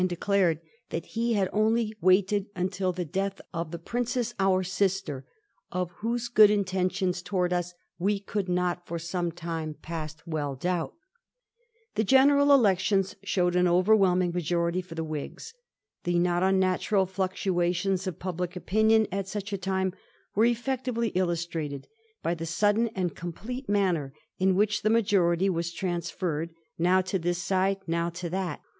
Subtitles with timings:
[0.07, 0.59] declared
[0.89, 5.23] that he had only waited until the death ^ of the Princess, our sister,
[5.71, 10.95] of whose good intentions towards us we could not for some time past well doubt.'
[11.93, 15.53] The general elections showed an overwhelming majority for the Whigs.
[16.03, 19.93] The not unnatural fluctua tions of public opinion at such a time
[20.35, 21.87] are effectively illustrated
[22.23, 27.37] by the sudden and complete manner in which the majority was transferred, now to this
[27.37, 28.61] side, now to that.